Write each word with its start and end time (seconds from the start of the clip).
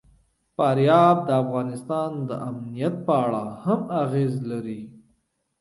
فاریاب 0.55 1.17
د 1.27 1.29
افغانستان 1.43 2.09
د 2.29 2.31
امنیت 2.49 2.95
په 3.05 3.13
اړه 3.25 3.43
هم 3.63 3.81
اغېز 4.03 4.33
لري. 4.51 4.81